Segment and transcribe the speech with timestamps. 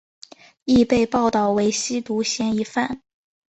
[0.65, 3.03] 亦被报导为吸毒嫌疑犯。